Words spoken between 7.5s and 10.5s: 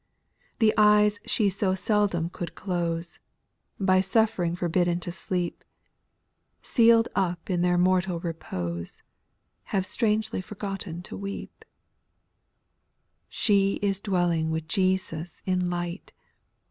in their mortal repose. Have strangely